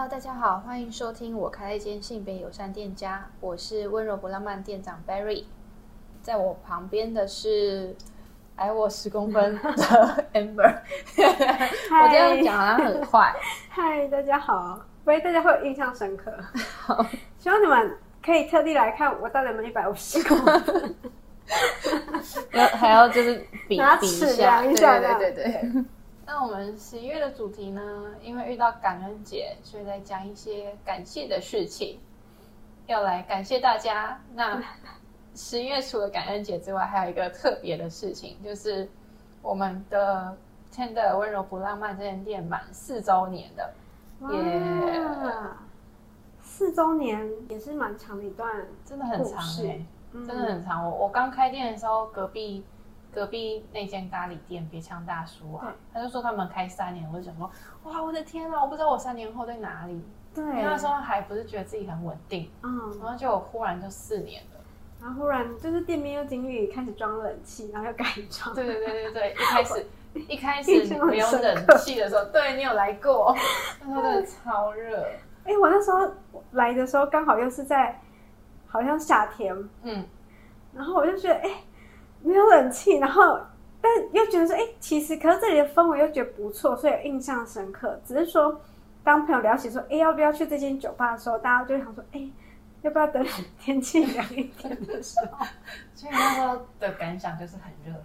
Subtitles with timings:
[0.00, 5.44] Hello，大家好，欢迎收听我开了一间性别友善店家，我是温柔不浪漫店长 Barry，
[6.22, 7.94] 在我旁边的是
[8.56, 10.74] 矮我十公分 的 Amber，
[11.18, 13.34] 我这样讲好像很快。
[13.68, 16.32] 嗨，大家好，喂，大家会有印象深刻。
[16.86, 17.04] 好，
[17.36, 20.94] 希望你们可以特地来看我到底有没有一百五十公分，
[22.54, 25.84] 要还要就是比 比一下，一下对对对对对。
[26.32, 27.82] 那我们十一月的主题呢？
[28.22, 31.98] 因为遇到感恩节，所以来讲一些感谢的事情，
[32.86, 34.16] 要来感谢大家。
[34.32, 34.62] 那
[35.34, 38.88] 十一月除了感恩节之外，还有一个特别的事情，就是
[39.42, 40.38] 我们的
[40.72, 43.74] Tender 温柔不浪漫这间店满四周年的，
[44.32, 44.62] 耶！
[46.40, 50.88] 四周年也是蛮长的一段，真的很长哎、欸，真的很长。
[50.88, 52.64] 我我刚开店的时候，隔壁。
[53.12, 57.50] 隔壁那间咖喱店别呛大叔啊，他就说他们开三年，我就想说，
[57.84, 60.02] 哇，我的天啊，我不知道我三年后在哪里。
[60.32, 64.60] 对，因为那时候还不是觉得自己很稳定，嗯，然后就忽然就四年了，
[65.00, 68.54] 然后忽然就是店面又经历开始装冷气，然后又改装。
[68.54, 73.34] 对对对对对，一开始 一开始没有冷气的时候，对你有来过，
[73.80, 75.04] 那时候真的超热。
[75.44, 76.08] 哎，我那时候
[76.52, 78.00] 来的时候刚好又是在
[78.68, 80.06] 好像夏天，嗯，
[80.72, 81.50] 然后我就觉得哎。
[82.22, 83.40] 没有冷气，然后
[83.80, 87.98] 但又觉得说，哎，其实可是这里的氛围又觉得不错，所以有印象深刻。
[88.04, 88.60] 只是说，
[89.02, 92.28] 当朋友聊起说，哎，要不要去这间酒吧的时候，大家就会想说，哎，
[92.82, 93.24] 要不要等
[93.58, 95.46] 天气凉一点的时候？
[95.94, 97.98] 所以那时候的感想就是很热，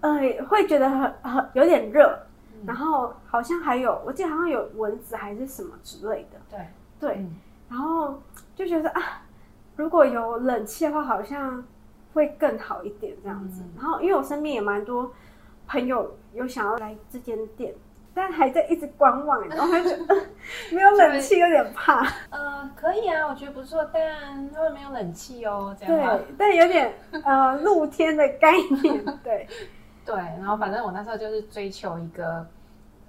[0.00, 2.18] 呃，会觉得很很有点热，
[2.54, 6.38] 嗯、然后好像还有，我记得好像有蚊子还是什么之类的。
[6.48, 6.66] 对
[6.98, 7.36] 对，嗯、
[7.68, 8.22] 然后
[8.56, 9.22] 就觉得啊，
[9.76, 11.62] 如果有冷气的话，好像。
[12.14, 15.12] 会更好一点这样子，嗯、然后因为我身边也蛮多
[15.66, 17.74] 朋友有想要来这间店，
[18.14, 20.14] 但还在一直观望，然后还觉得
[20.72, 22.06] 没有冷气有点怕。
[22.30, 28.52] 呃，可以啊，我觉得不错，但因为没有冷气哦，这样对，但有点呃露天的概
[28.82, 29.48] 念，对
[30.06, 30.14] 对。
[30.14, 32.46] 然后反正我那时候就是追求一个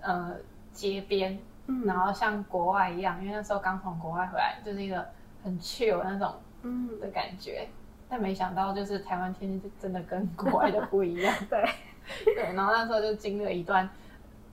[0.01, 0.31] 呃
[0.71, 1.37] 街边，
[1.67, 5.05] 嗯、然后像国外一样，因为那时候刚从国外回来，就是一个
[5.43, 6.33] 很 chill 那种
[6.63, 7.67] 嗯的感觉。
[7.67, 7.84] 嗯
[8.15, 11.35] 但没想到，就是台湾天气真的跟国外的不一样。
[11.51, 11.61] 对，
[12.23, 13.89] 对，然后那时候就经历了一段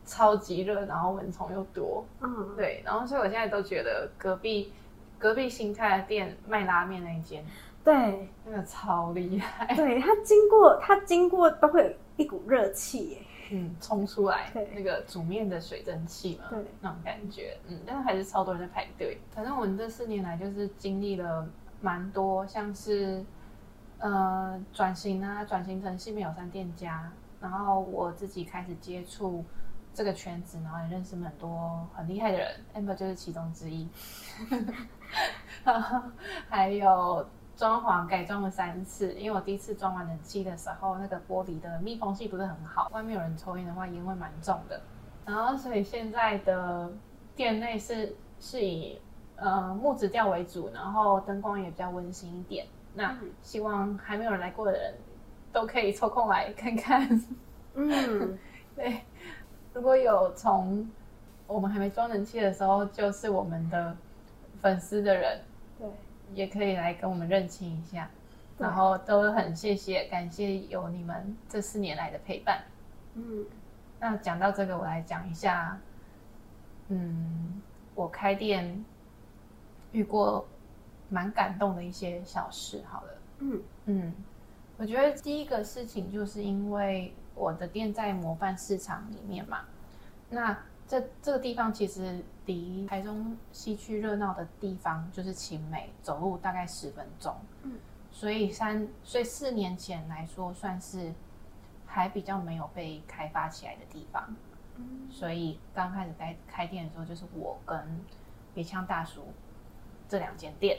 [0.05, 2.05] 超级热，然后蚊虫又多。
[2.23, 4.73] 嗯，对，然后所以我现在都觉得隔壁
[5.17, 7.45] 隔壁新开的店卖拉面那一间，
[7.85, 9.73] 对，真的超厉害。
[9.77, 13.19] 对，它经过它经过都会有一股热气耶，
[13.53, 19.21] 嗯，冲出来，对那个煮面的水蒸气嘛，对，那种感觉，嗯，但是还是超多人在排队。
[19.33, 21.49] 反正我们这四年来就是经历了
[21.81, 23.25] 蛮多，像是。
[24.03, 27.09] 呃，转型啊，转型成性别友善店家，
[27.41, 29.45] 然后我自己开始接触
[29.95, 33.89] 这个圈子，然后也认识很多很厉害的人，Amber 就是其中之一。
[36.49, 37.25] 还有
[37.55, 44.81] 装潢改装了三次，因为我第一次装完冷气的时候，那个玻璃的密封性不是很好，外面有人抽烟的话，烟味蛮重的。
[45.25, 46.91] 然后所以现在的
[47.37, 49.01] 店内是是以
[49.37, 52.67] 呃木质调为主，然后灯光也比较温馨一点。
[52.95, 54.95] 那希望还没有人来过的人，
[55.53, 57.23] 都可以抽空来看看。
[57.75, 58.39] 嗯，
[58.77, 59.01] 对，
[59.73, 60.87] 如果有从
[61.47, 63.97] 我们还没装人气的时候就是我们的
[64.61, 65.41] 粉丝的人，
[65.79, 65.89] 对，
[66.35, 68.11] 也可以来跟我们认清一下。
[68.59, 72.63] 然后都很谢谢，感谢有你们这四年来的陪伴。
[73.15, 73.45] 嗯，
[73.99, 75.79] 那讲到这个，我来讲一下，
[76.89, 77.61] 嗯，
[77.95, 78.85] 我开店
[79.93, 80.47] 遇过。
[81.13, 83.09] 蛮感动的一些小事，好了，
[83.41, 83.63] 嗯。
[83.85, 84.15] 嗯，
[84.77, 89.65] 我觉得第一个事情就是因为我的店在模范市场里面嘛，
[90.31, 90.57] 那
[90.87, 97.35] 这这个地方其实离台中西区热闹的地方就是晴美，走路大概十分钟，
[97.65, 97.73] 嗯，
[98.13, 101.13] 所以三所以四年前来说算是
[101.85, 104.33] 还比较没有被开发起来的地方，
[104.77, 108.01] 嗯，所以刚开始开开店的时候就是我跟
[108.55, 109.23] 别呛大叔
[110.09, 110.79] 这两间店。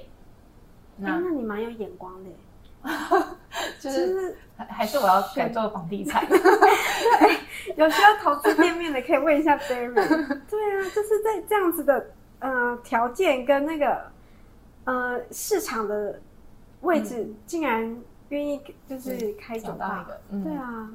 [0.98, 2.30] 那那你蛮有眼光的，
[3.80, 6.24] 就是还还是我要改做房地产。
[7.76, 9.94] 有需要投资店面的可以问一下 Berry。
[9.96, 14.12] 对啊，就是在这样子的呃条件跟那个
[14.84, 16.20] 呃市场的
[16.82, 17.98] 位置，竟然
[18.30, 20.06] 愿意就是开酒吧。
[20.30, 20.90] 对啊，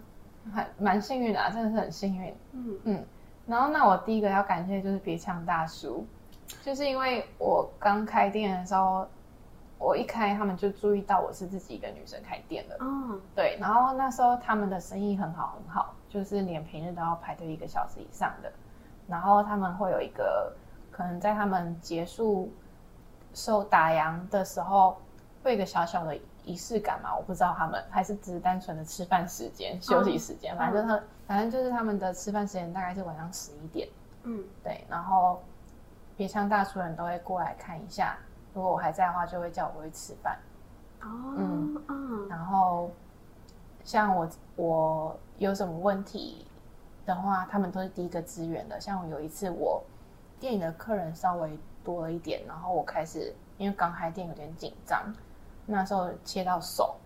[0.54, 2.34] 还蛮幸运的啊，真的是很幸运。
[2.52, 3.06] 嗯嗯，
[3.46, 6.06] 然后那我第一个要感谢就是别强大叔，
[6.62, 9.08] 就是因为我刚开店的时候。
[9.78, 12.76] 我一开，他们就注意到我是自己一个女生开店的。
[12.80, 13.56] 嗯，对。
[13.60, 18.52] 然后那时候他们的生意很好很好，就是连平日都要排队一个小时以上的。
[19.06, 20.52] 然后他们会有一个
[20.90, 22.52] 可能在他们结束
[23.32, 25.00] 受打烊的时候，
[25.42, 27.14] 会有一个小小的仪式感嘛？
[27.16, 33.88] 我不知道他们还是只是单纯的吃饭时间、休息时间，反正他反正就是他们的吃饭时间大概是晚上十一点。
[34.25, 35.42] 嗯，对，然后
[36.16, 38.19] 别像大叔人都会过来看一下，
[38.58, 40.37] 如果我还在的话，就会叫我过去吃饭。
[41.00, 41.06] 哦，
[41.37, 42.90] 嗯嗯，然后
[43.84, 46.44] 像我我有什么问题
[47.06, 48.81] 的话，他们都是第一个支援的。
[48.81, 49.81] 像我有一次我
[50.40, 55.04] 店里的客人稍微多了一点，然后我开始因为刚开店有点紧张，
[55.64, 56.96] 那时候切到手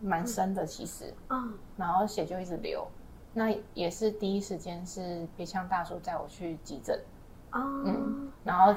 [0.00, 2.84] 蛮深的，其实，嗯，然后血就一直流。
[3.32, 7.00] 那也是第一时间是别枪大叔载我去急诊，
[7.52, 8.74] 哦，嗯，然后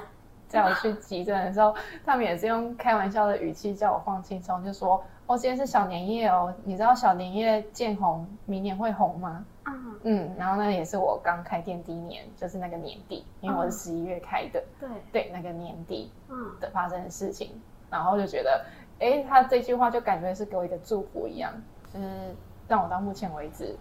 [0.48, 17.52] 载我去急诊的时候，他们也是用开玩笑的语气叫我放轻松，就说：“哦，今天是小年夜哦，你知道小年夜见红，明年会红吗？”嗯嗯，然后那也是我刚开店第一年，就是那个年底，因为我是十一月开的，对对，那个年底嗯的发生的事情，
[17.90, 18.66] 然后就觉得，
[19.00, 21.52] 哎，他这句话就感觉是给我一个祝福一样，
[21.94, 22.36] 就是
[22.68, 23.76] 让我到目前为止。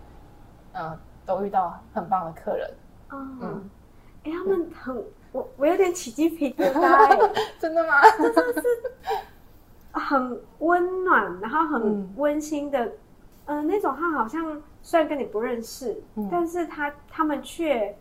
[0.79, 2.71] 嗯，都遇到很棒的客人。
[3.11, 3.71] 嗯，
[4.31, 7.31] 他们很，我我有点起鸡皮疙 瘩。
[7.58, 8.00] 真的吗？
[8.19, 8.69] 真的是
[9.93, 12.84] 很温暖，然后很温馨的，
[13.46, 17.96] 嗯、呃，那种他好像虽然跟你不认识，嗯、但是他他们却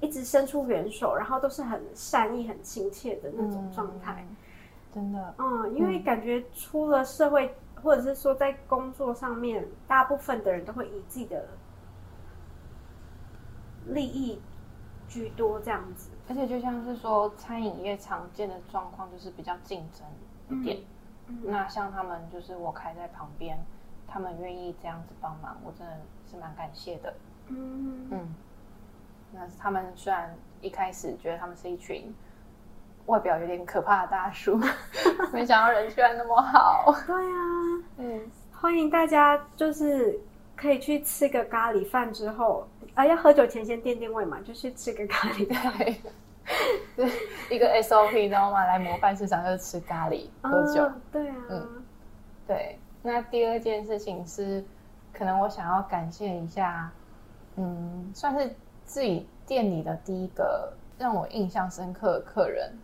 [0.00, 4.26] 一直伸出援手，然后都是很善意、很亲切的那种状态。
[4.28, 4.36] 嗯、
[4.92, 11.46] 真的，嗯，因为感觉出了社会，或者是说在工作上面，大部分的人都会以自己的。
[13.90, 14.38] 利益
[15.08, 20.06] 居多这样子，而且就像是说，餐饮业常见的状况就是比较竞争
[20.50, 20.78] 一点。
[21.26, 23.58] 嗯嗯、那像他们就是我开在旁边，
[24.06, 25.96] 他们愿意这样子帮忙，我真的
[26.30, 27.14] 是蛮感谢的。
[27.48, 28.34] 嗯嗯。
[29.32, 32.14] 那他们虽然一开始觉得他们是一群
[33.06, 34.60] 外表有点可怕的大叔，
[35.32, 36.94] 没想到人居然那么好。
[37.06, 37.40] 对啊，
[37.98, 40.20] 嗯，欢迎大家就是。
[40.60, 42.66] 可以去吃个咖喱饭之后，
[42.98, 45.72] 啊，要喝酒前先垫垫胃嘛，就去吃个咖喱饭。
[46.96, 47.08] 对，
[47.48, 48.64] 一个 SOP，你知道吗？
[48.64, 50.82] 来模范市场就是吃咖喱、喝酒。
[50.82, 51.84] 哦、对啊，嗯，
[52.44, 52.76] 对。
[53.00, 54.64] 那第二件事情是，
[55.12, 56.90] 可能我想要感谢一下，
[57.54, 58.52] 嗯，算是
[58.84, 62.76] 自己店里的第一个让我印象深刻的客人，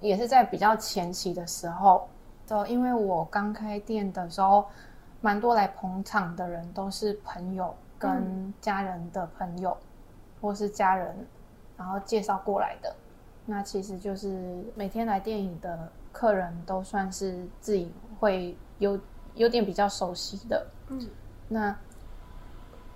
[0.00, 2.08] 也是在比较前期的时候，
[2.46, 4.64] 就因为我刚开店的时候。
[5.22, 9.86] 蛮多来捧场的人都是朋友跟家人的朋友，嗯、
[10.40, 11.14] 或是家人，
[11.76, 12.92] 然后介绍过来的。
[13.46, 18.98] 那其实就是每天来电影的客人都算是自己会有
[19.34, 20.66] 有点比较熟悉的。
[20.88, 21.08] 嗯，
[21.48, 21.76] 那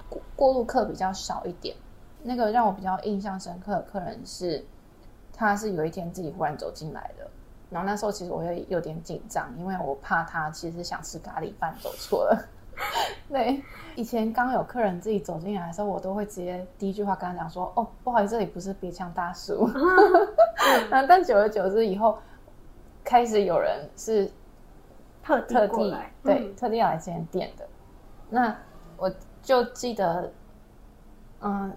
[0.09, 1.77] 过过路客比较少一点。
[2.23, 4.65] 那个让我比较印象深刻的客人是，
[5.33, 7.31] 他是有一天自己忽然走进来的。
[7.69, 12.49] 然后那时候其实我也有点紧张，因为我怕他其实想吃咖喱饭走错了。
[13.29, 13.62] 对，
[13.94, 19.69] 以前刚有客人自己走进来的时候，我都会直接第一句话跟他讲说：“哦，不好意思，这里不是别枪大叔。”
[20.91, 22.19] 嗯，但久而久之以后，
[23.05, 24.31] 开始有人是
[25.23, 27.67] 特地特地对、嗯、特地要来这间店的。
[28.29, 28.56] 那
[28.97, 29.11] 我
[29.43, 30.32] 就记得，
[31.41, 31.73] 嗯，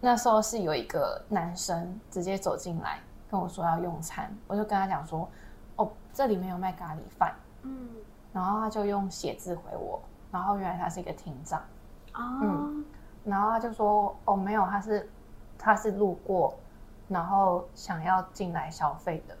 [0.00, 2.98] 那时候是有一个男生直接走进来。
[3.30, 5.26] 跟我说要用餐，我就跟他讲说，
[5.76, 7.88] 哦，这里没有卖咖喱饭，嗯，
[8.30, 9.98] 然后他就用写字回我，
[10.32, 11.60] 然后原来他是一个厅长，
[12.14, 12.84] 哦，嗯，
[13.22, 15.08] 然后他就说，哦，没有，他是
[15.56, 16.54] 他是路过，
[17.06, 19.36] 然后想要进来消费的，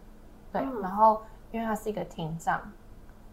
[0.52, 2.60] 对，嗯，然后因为他是一个厅长，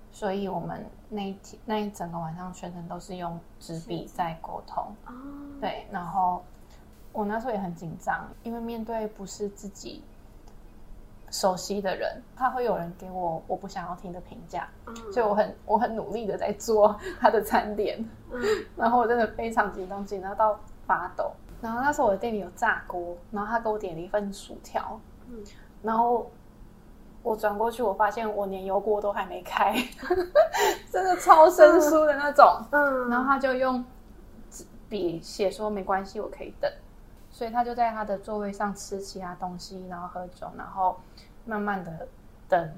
[0.10, 5.14] 所以我们那一天那一整个晚上全程都是用纸笔在沟通，哦，
[5.60, 6.44] 对，然后
[7.12, 10.04] 我那时候也很紧张，因为面对不是自己。
[11.32, 18.42] 熟悉的人，他会有人给我我不想要听的评价，嗯、所以我很我很努力的在做他的餐点，嗯、
[18.76, 21.32] 然后我真的非常紧张，紧张到发抖。
[21.62, 25.44] 然后那时候我的店里有炸锅，然后他给我点了一份薯条，嗯、
[25.84, 26.32] 然后
[27.22, 29.76] 我转过去，我发现我连油锅都还没开，
[30.90, 32.46] 真的超生疏的那种。
[32.72, 33.84] 嗯、然后他就用
[34.88, 36.72] 笔写说没关系，我可以等。
[37.40, 41.00] 所以他就在他的座位上吃其他东西，然后喝酒，然后
[41.46, 42.06] 慢慢的
[42.50, 42.74] 等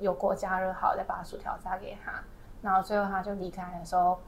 [0.00, 2.12] 油锅加热好，再把薯条炸给他。
[2.60, 4.20] 然后最后他就离开的时候，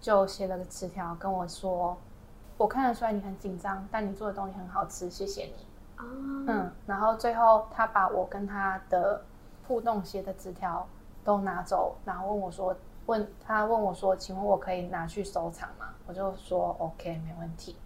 [0.00, 1.96] 就写了个纸条跟我说
[2.58, 5.54] ：“我看得出来你很紧张，但你做的东西很好吃，谢谢你。”
[6.02, 6.08] oh.
[6.48, 9.22] 嗯，然后最后他把我跟他的
[9.68, 10.84] 互动写的纸条
[11.22, 12.74] 都拿走，然后问我说
[13.06, 17.76] ：“问他问我说，请问我可以拿去收藏吗？”我就说：“OK，没问题。”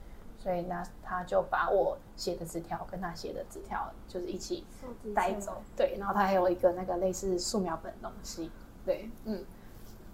[0.43, 4.67] 所以那他就把我写的纸条跟他写的纸条就是一起
[5.15, 8.51] 带走，对，然后他还有一个那个类似素描本东西，
[8.85, 9.45] 对，嗯，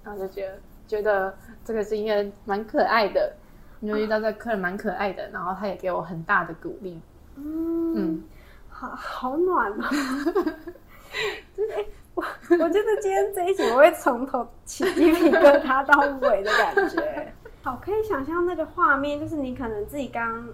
[0.05, 3.35] 然后就觉得觉得这个经验蛮可爱的，
[3.81, 7.01] 因为遇到这个客人蛮可爱的，然后他也给我很大的鼓励，
[7.37, 8.25] 嗯，嗯
[8.69, 9.89] 好好暖哦，
[11.57, 11.85] 就是哎。
[12.21, 17.33] 我觉得今天这一集我会从头起鸡皮疙瘩到尾的感觉。
[17.69, 20.49] 好，可以想象那个画面，就是你可能自己刚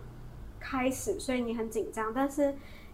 [0.58, 2.52] 开始，所以你很紧张，但是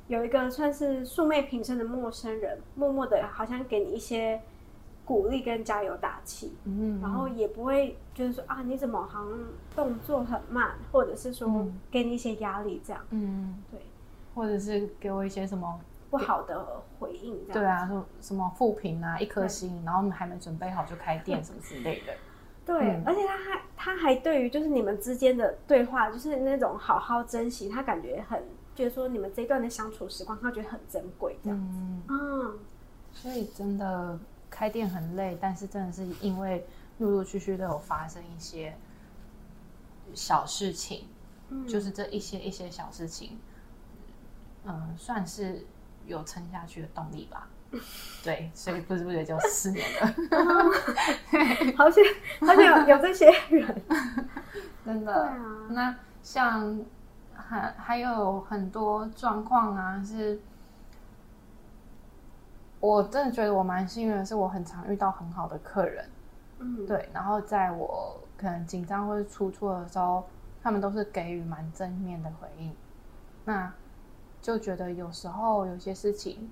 [0.09, 4.39] 有一个算是素昧平生的陌生人，默默的好像给你一些
[5.07, 9.39] 鼓励跟加油打气，嗯，然后也不会就是说啊，你怎么好像
[9.75, 13.81] 动作很慢，或者是说给你一些压力这样，嗯，对，
[14.35, 15.81] 或者是给我一些什么。
[16.11, 22.13] 不好的回应，对啊，说什么负评啊，一颗星，然后我们还没准备好就开店什么之类的。
[22.65, 28.43] 对，嗯、而且他还他还对于就是你们之间的对话，就是那种好好珍惜，他感觉很
[28.75, 31.79] 觉得说你们这一段的相处时光，他觉得很珍贵这样子。
[31.79, 32.59] 嗯，嗯，
[33.13, 36.67] 所以真的开店很累，但是真的是因为
[36.99, 38.77] 陆陆续续都有发生一些
[40.15, 41.07] 小事情，
[41.49, 43.39] 嗯、就是这一些一些小事情，
[44.65, 45.67] 嗯，算是。
[46.07, 47.47] 有撑下去的动力吧，
[48.23, 50.07] 对，所以不知不觉就四年了，
[51.77, 52.05] 好像
[52.41, 53.83] 好像有有这些人，
[54.85, 55.13] 真的。
[55.13, 55.37] 对啊，
[55.71, 56.79] 那像
[57.35, 60.39] 还还有很多状况啊，是，
[62.81, 66.11] 我真的觉得我蛮幸运的，是我很常遇到很好的客人，
[66.59, 70.29] 嗯，对，然后在我可能紧张或者出错的时候，
[70.63, 72.75] 他们都是给予蛮正面的回应，
[73.45, 73.73] 那。
[74.43, 76.51] 就觉得有时候有些事情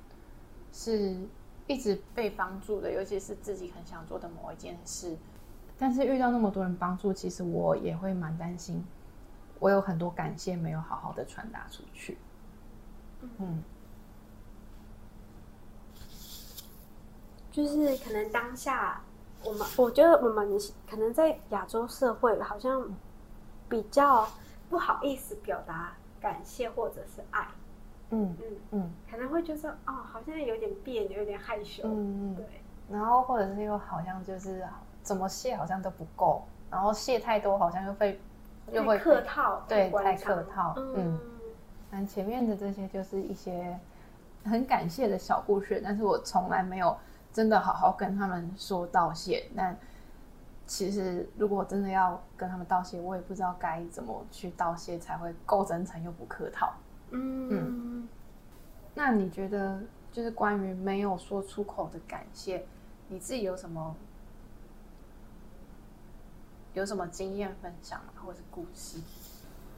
[0.73, 1.17] 是
[1.67, 5.17] 一直被帮助的，尤其是自己很想做的某一件事，
[5.79, 8.85] 但是遇到那么多人帮助，其实我也会蛮担心，
[9.59, 12.17] 我有很多感谢没有好好的传达出去。
[13.39, 13.63] 嗯，
[17.51, 19.03] 就是可能当下
[19.43, 20.49] 我们，我觉得我们
[20.89, 22.89] 可能在亚洲社会好像
[23.69, 24.29] 比较
[24.71, 27.49] 不好意思表达感谢或者是爱。
[28.11, 31.83] 嗯嗯嗯，可能会觉得哦，好像有点别扭，有点害羞。
[31.85, 32.47] 嗯嗯，对。
[32.91, 34.67] 然后或者是又好像就是
[35.03, 38.21] 怎么谢好像都不够，然后谢太多好像又会
[38.73, 40.75] 又会客套，对，太客套。
[40.77, 41.19] 嗯，
[41.91, 43.79] 那前面的这些就是一些
[44.45, 46.97] 很感谢的小故事，但是我从来没有
[47.31, 49.51] 真的好好跟他们说道谢。
[49.55, 49.77] 但
[50.67, 56.73] 其实如果真的要跟他们道谢，我也不知道该怎么去道谢才会够真诚又不客套。
[57.11, 58.09] 嗯，嗯，
[58.95, 59.81] 那你觉得
[60.13, 62.67] 就是关于没有说出口的感谢，
[63.09, 63.97] 你自己有什么
[66.75, 68.13] 有什么经验分享吗？
[68.23, 69.01] 或者是故事？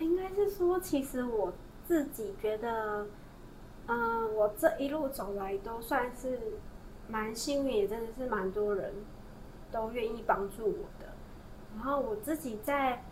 [0.01, 1.53] 应该是说，其实我
[1.87, 3.07] 自己觉得，
[3.87, 6.41] 嗯、呃，我这一路走来都算是
[7.09, 8.93] 蛮幸运，也真的是蛮多人
[9.71, 11.13] 都愿意帮助我的。
[11.77, 13.05] 然后我自己在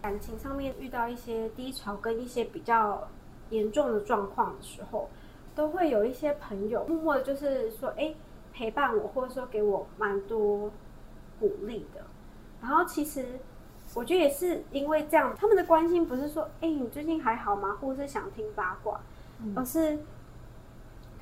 [0.00, 3.06] 感情上面遇到一些低潮，跟一些比较。
[3.50, 5.08] 严重的状况的时候，
[5.54, 8.14] 都会有一些朋友默默的，就是说，哎，
[8.52, 10.70] 陪伴我，或者说给我蛮多
[11.40, 12.02] 鼓励的。
[12.60, 13.38] 然后其实
[13.94, 17.78] 我觉得也是因为这样，他们的关心不是说，哎，你最近还好吗？
[17.80, 19.00] 或者是想听八卦，
[19.42, 19.98] 嗯、而是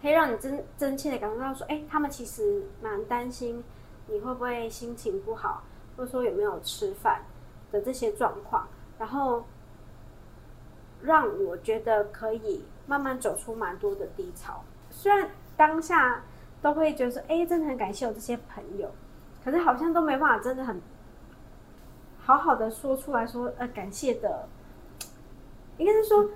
[0.02, 3.62] 可以让你真真切的感受到说，哎，他们其实蛮担心
[4.09, 5.62] 你会不会心情不好，
[5.97, 7.23] 或者说有没有吃饭
[7.71, 8.66] 的这些状况，
[8.99, 9.45] 然后。
[11.02, 16.24] 让我觉得可以慢慢走出蛮多的低潮，虽然当下
[16.60, 18.90] 都会觉得说，哎，真的很感谢我这些朋友，
[19.44, 20.80] 可是好像都没办法真的很
[22.18, 24.48] 好好的说出来说，呃，感谢的，
[25.78, 26.28] 应该是说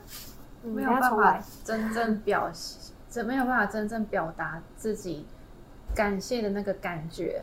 [0.63, 5.27] 没有办法真正表现，这没有办法真正表达自己
[5.95, 7.43] 感谢的那个感觉。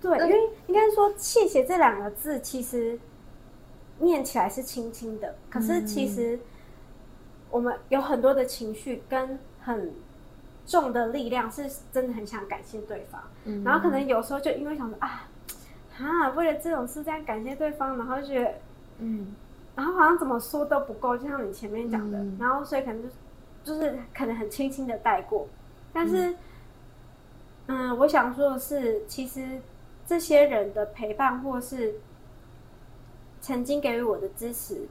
[0.00, 2.98] 对，因为应该说谢谢这两个字，其实。
[4.00, 6.38] 念起来是轻轻的，可是其实
[7.50, 9.92] 我们有很多的情绪跟很
[10.66, 13.20] 重的力量，是真的很想感谢对方。
[13.44, 15.28] 嗯、然后可能有时候就因为想说啊，
[15.98, 18.54] 啊，为了这种事这样感谢对方，然后就觉得
[18.98, 19.34] 嗯，
[19.74, 23.08] 然后好像怎么说都不够，就像你前面讲的，嗯、然后所以可能就
[23.64, 25.48] 就是可能很轻轻的带过。
[25.92, 26.30] 但是，
[27.66, 29.60] 嗯，嗯，我想说的是，其实
[30.06, 31.94] 这些人的陪伴或是。
[33.40, 34.86] 曾经给予我的支持，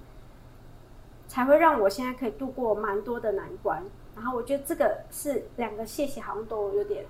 [1.28, 3.84] 才会让我现在可以度过蛮多的难关。
[4.16, 7.06] 然后我觉得这个是两个谢谢，好像都有点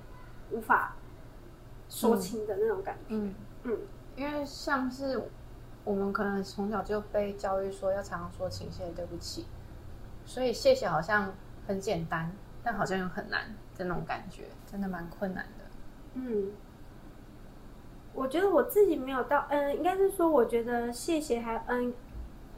[0.51, 0.95] 无法
[1.89, 3.15] 说清的那种感觉。
[3.15, 3.77] 嗯嗯，
[4.15, 5.29] 因为像是
[5.83, 9.45] 我们可能从小就被教育说要常常说请谢谢对不起，
[10.25, 11.33] 所以谢谢好像
[11.65, 12.29] 很简单，
[12.61, 15.63] 但好像又很难的那种感觉，真的蛮困难的。
[16.15, 16.51] 嗯，
[18.17, 21.93] 我觉得我自己没有到，嗯，应该是说，我觉得谢谢还嗯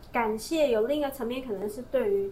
[0.09, 2.31] 感谢有另一个层面，可能是对于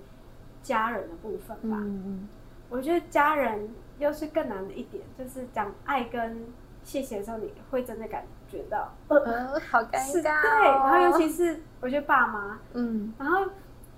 [0.63, 1.77] 家人的部分吧。
[1.81, 2.29] 嗯嗯，
[2.69, 3.69] 我觉得家人
[3.99, 6.41] 又是更难的一点，就是讲爱跟
[6.83, 10.41] 谢谢的时候，你会真的感觉到，呃，好尴尬哦。
[10.41, 13.45] 对，然后尤其是我觉得爸妈，嗯，然后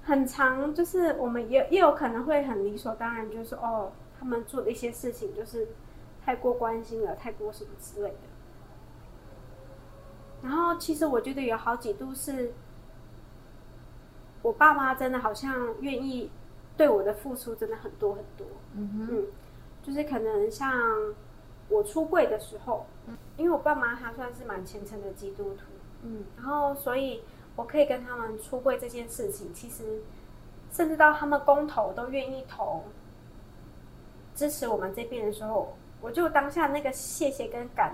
[0.01, 5.67] 很长就是我们也也有可能会很理所当然，就是哦，他们做的一些事情就是。
[6.25, 8.15] 太过关心了，太过什么之类的。
[10.41, 12.53] 然后，其实我觉得有好几度是，
[14.41, 16.31] 我爸妈真的好像愿意
[16.77, 18.47] 对我的付出真的很多很多。
[18.73, 19.27] 嗯哼，嗯，
[19.83, 20.73] 就是可能像
[21.67, 22.85] 我出柜的时候，
[23.37, 25.63] 因为我爸妈他算是蛮虔诚的基督徒，
[26.03, 27.23] 嗯，然后所以
[27.55, 30.01] 我可以跟他们出柜这件事情，其实
[30.71, 32.85] 甚至到他们公投都愿意投
[34.33, 35.75] 支持我们这边的时候。
[36.01, 37.93] 我就当下那个谢谢跟感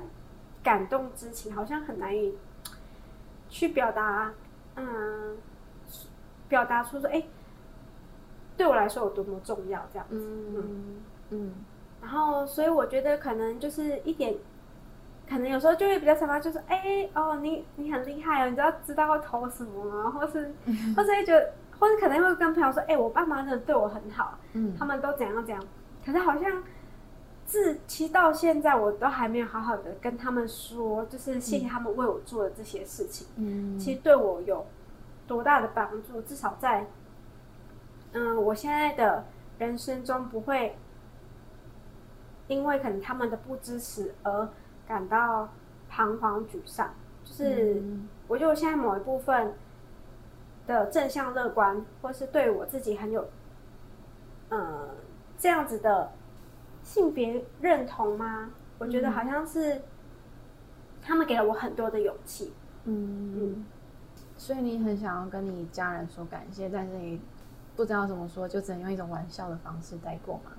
[0.66, 2.36] 感动之情，好像很难以
[3.48, 4.34] 去表达，
[4.76, 5.38] 嗯，
[6.50, 7.30] 表达出说，哎、欸，
[8.58, 11.54] 对我来说有多么重要这样子，嗯嗯，嗯。
[12.02, 14.36] 然后，所以我觉得可能就是一点，
[15.30, 20.10] 可能有时候就会比较常常就是，哎、欸，哦，你你很厉害哦，你知道知道要投什么吗？
[20.10, 20.52] 或是，
[20.96, 25.64] 或是会觉得，或者可能会跟朋友说，哎、欸，我爸妈真的对我很好，嗯，他们都怎样怎样，
[26.04, 26.64] 可是好像。
[27.48, 33.28] 自其实到现在，我都还没有好好的跟他们说，就是谢谢他们为我做的这些事情。
[33.36, 34.66] 嗯，其实对我有
[35.28, 36.20] 多大的帮助？
[36.24, 36.88] 至少在
[38.14, 39.24] 嗯，我现在的
[39.60, 40.76] 人生中不会
[42.48, 44.50] 因为可能他们的不支持而
[44.88, 45.48] 感到
[45.88, 46.94] 彷徨沮丧。
[47.24, 47.80] 就是
[48.28, 49.54] 我觉得我现在某一部分
[50.66, 53.30] 的正向乐观，或是对我自己很有
[54.50, 54.90] 嗯
[55.38, 56.12] 这样子的。
[56.86, 58.52] 性别认同吗？
[58.78, 59.82] 我觉得好像是
[61.02, 62.54] 他们给了我很多的勇气。
[62.86, 63.66] 嗯嗯，
[64.38, 67.20] 所以你很想要跟你家人说感谢，但是你
[67.76, 70.52] 不知道怎么说，就只能用一种玩笑的方式带过吗？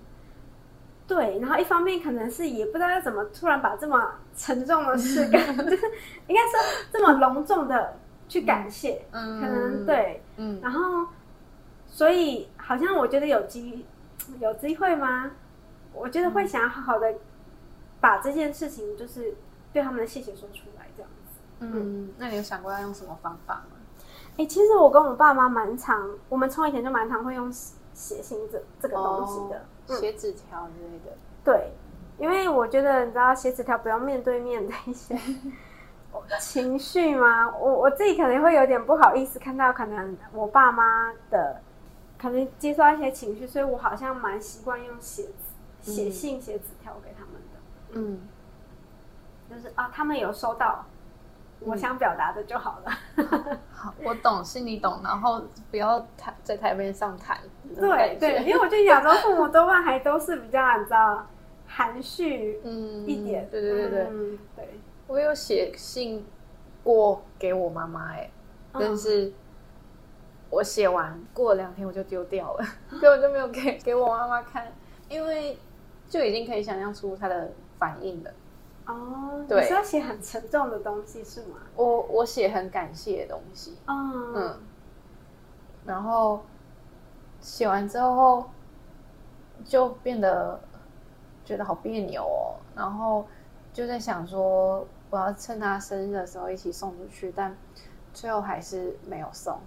[1.07, 5.77] 对，然后一方面可能是也不知道要怎么突然把这么沉重的事，就是
[6.27, 6.59] 应该说
[6.91, 7.97] 这么隆重的
[8.29, 9.07] 去感谢。
[9.13, 11.07] 嗯，可能对，嗯，然后
[11.87, 13.87] 所以好像我觉得有机
[14.41, 15.31] 有机会吗？
[15.97, 17.15] 我觉得会想要好好的
[18.01, 19.35] 把这件事情，就是
[19.73, 21.41] 对他们的谢谢说出来，这样子。
[21.61, 23.77] 嗯，那你有想过要用什么方法吗？
[24.33, 31.17] 哎、欸，其实我跟我爸妈蛮常，我们从以前就蛮常会用写信这这个东西的，写纸条之类的。
[31.43, 31.73] 对，
[32.19, 35.19] 因为我觉得你知道写纸条不要面对面的一些
[36.39, 37.51] 情绪吗？
[37.57, 41.63] 我我自己可能会有点不好意思看到可能我爸妈的
[42.19, 45.46] 可能接受一些情绪，所以我好像蛮习惯用写字。
[45.93, 47.59] 写信、写纸条给他们的，
[47.93, 48.21] 嗯，
[49.49, 50.85] 就是啊，他们有收到
[51.61, 52.93] 我想表达的就好了。
[53.17, 57.39] 嗯、好，我懂，心里懂，然后不要台在台面上谈。
[57.75, 61.27] 对对，因为我觉得亚洲父母多半还都是比较你知道
[61.67, 63.49] 含蓄嗯一点。
[63.49, 66.27] 对对对对、嗯、对，我有写信
[66.83, 68.31] 过给我妈妈哎，
[68.73, 69.33] 但是
[70.51, 72.65] 我写完过了两天我就丢掉了，
[73.01, 74.73] 根本就没有给给我妈妈看，
[75.09, 75.57] 因为。
[76.09, 78.31] 就已经可以想象出他的反应了。
[78.87, 81.59] 哦，对，你是要写很沉重的东西是吗？
[81.75, 83.77] 我我写很感谢的东西。
[83.87, 84.61] 嗯嗯。
[85.85, 86.45] 然后
[87.41, 88.49] 写完之后
[89.65, 90.61] 就变得
[91.45, 92.55] 觉得好别扭哦。
[92.77, 93.27] 然后
[93.73, 97.57] 就在想说，我要趁他生日的时候一起送出去，但
[98.15, 99.59] 最后还是没有送。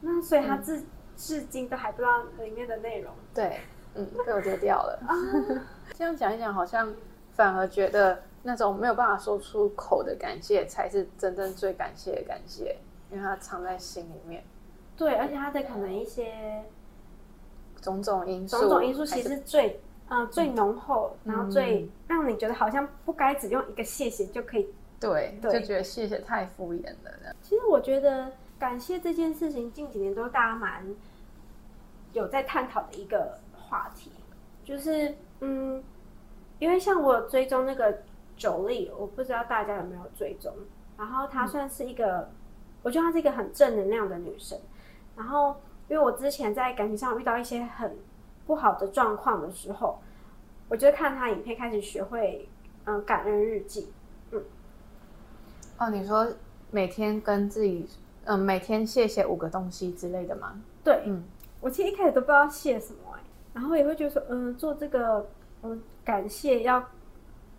[0.00, 3.12] 那所以他至、嗯、至今都还不知道里面的内容。
[3.34, 3.60] 对。
[3.98, 4.98] 嗯，被我丢掉了。
[5.94, 6.94] 这样讲一讲，好像
[7.32, 12.76] 反而觉得那种没有办法说出口的感谢，才是真正最感谢的感谢，
[13.10, 14.44] 因为它藏在心里面。
[14.96, 16.62] 对，而且它的可能一些
[17.80, 24.72] 种种因素，种种因素其实最嗯、呃、最浓厚，然后最让你觉得好像不该只用一个谢谢就可以。
[25.00, 27.34] 对，对就觉得谢谢太敷衍了。
[27.42, 30.84] 其实我觉得感谢这件事情，近几年都大家蛮
[32.12, 33.36] 有在探讨的一个。
[33.68, 34.10] 话题
[34.64, 35.82] 就是，嗯，
[36.58, 38.02] 因为像我有追踪那个
[38.38, 40.52] Jolie，我不知道大家有没有追踪。
[40.96, 42.28] 然后她算是一个，嗯、
[42.82, 44.58] 我觉得她是一个很正能量的女生。
[45.16, 45.56] 然后，
[45.88, 47.96] 因为我之前在感情上遇到一些很
[48.46, 49.98] 不好的状况的时候，
[50.68, 52.48] 我就看她影片开始学会，
[52.84, 53.92] 嗯，感恩日记。
[54.32, 54.42] 嗯，
[55.78, 56.26] 哦，你说
[56.70, 57.88] 每天跟自己
[58.24, 60.60] 嗯，每天谢谢五个东西之类的吗？
[60.84, 61.24] 对，嗯，
[61.60, 63.24] 我其实一开始都不知道谢什么哎、欸，
[63.58, 65.26] 然后也会觉得说，嗯，做这个，
[65.64, 66.80] 嗯，感谢要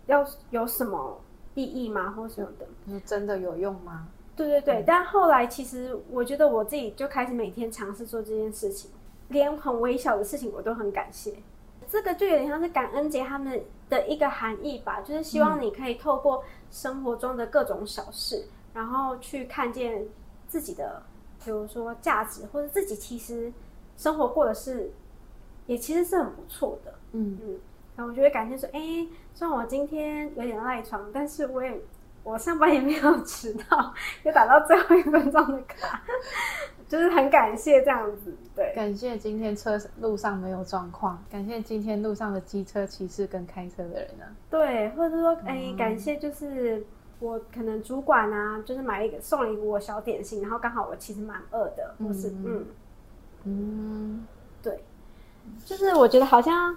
[0.06, 1.20] 要有什么
[1.54, 2.66] 意义吗，或什么的？
[2.86, 4.08] 嗯，真的有用吗？
[4.34, 8.90] 对对对，嗯、但后来其实我觉得我自己就开始每天尝试做这件事情，
[9.28, 11.34] 连很微小的事情我都很感谢。
[11.86, 20.02] 这个就有点像是感恩节他们的一个含义吧，就是希望你可以透过生活中的各种小事，嗯、然后去看见
[20.48, 21.02] 自己的，
[21.44, 23.52] 比如说价值，或者自己其实
[23.98, 24.90] 生活过的是，
[25.70, 26.92] 也其实是很不错的。
[27.12, 27.58] 嗯嗯，
[27.96, 31.80] 然后我就会感谢说，哎，虽然我今天有点赖床，但是我也。
[32.22, 36.02] 我上班也没有 迟到，就打到最后一分钟的卡，
[36.86, 38.36] 就是很感谢这样子。
[38.54, 44.28] 对，感谢今天车路上没有状况，感谢今天路上的机车骑士跟开车的人啊。
[44.50, 46.84] 对，或者说，哎、欸，感谢就是
[47.20, 52.66] 我可能主管啊，就是买一个送了一个我小点心，然后刚好我其实蛮饿的，或是嗯
[53.44, 54.26] 嗯，
[55.64, 56.76] 就是我觉得好像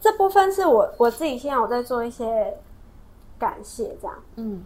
[0.00, 2.56] 这部分是我我自己现在我在做一些。
[3.38, 4.62] 感谢这样，嗯，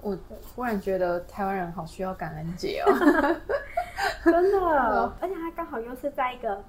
[0.00, 0.18] 我
[0.56, 2.90] 忽然觉得台湾人好需要感恩节哦，
[4.24, 4.58] 真的，
[5.20, 6.64] 而且它刚好又是在一个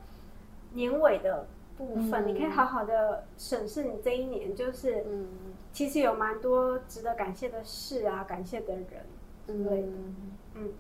[0.74, 5.28] 年尾的部分，嗯、你可以好好的审视你这一年，就是，嗯，
[5.72, 8.86] 其实有蛮多值得感谢的事啊，感谢的人
[9.48, 10.16] 之类的，嗯。
[10.54, 10.74] 嗯，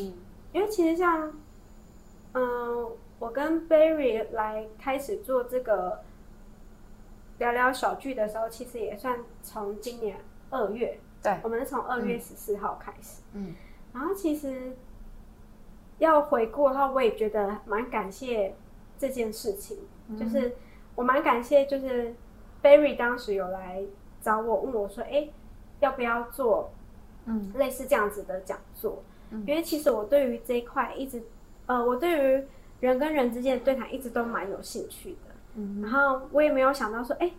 [0.00, 0.12] 嗯
[0.52, 1.32] 因为其实像，
[2.32, 6.02] 嗯，我跟 Barry 来开始做这个。
[7.38, 10.16] 聊聊小聚的时候，其实也算从今年
[10.48, 13.54] 二月，对，我们是从二月十四号开始，嗯，
[13.92, 14.74] 然后其实
[15.98, 18.54] 要回顾的话，我也觉得蛮感谢
[18.96, 20.56] 这件事情，嗯、就是
[20.94, 22.14] 我蛮感谢，就是
[22.62, 23.84] Barry 当时有来
[24.22, 25.28] 找我，问我说，哎，
[25.80, 26.70] 要不要做，
[27.26, 31.22] 嗯，类似这样子的讲座，嗯、因为其实我对于这一块一直，
[31.66, 32.46] 呃，我对于
[32.86, 35.34] 人跟人之间的对谈一直都蛮有兴趣的。
[35.54, 37.30] 嗯、然后我也没有想到说，哎，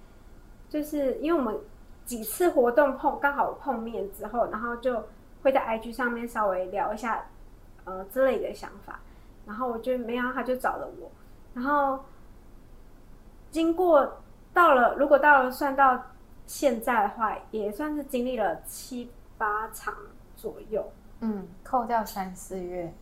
[0.70, 1.58] 就是因为我们
[2.06, 5.04] 几次活动碰刚好碰面之后，然后就
[5.44, 7.26] 会在 IG 上面稍微聊一下，
[7.86, 9.00] 呃之类的想法。
[9.46, 11.10] 然后我就没想到他就找了我。
[11.54, 12.04] 然后
[13.50, 14.22] 经过
[14.54, 16.02] 到了，如果到了算到
[16.46, 19.94] 现在的话，也算是经历了七八场
[20.36, 20.86] 左右。
[21.20, 22.94] 嗯，扣掉三四月，